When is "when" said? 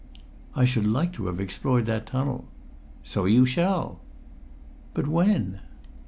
5.07-5.59